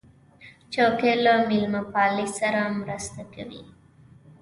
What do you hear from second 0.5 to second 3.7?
چوکۍ له میلمهپالۍ سره مرسته کوي.